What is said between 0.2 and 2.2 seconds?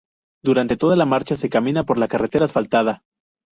Durante toda la marcha se camina por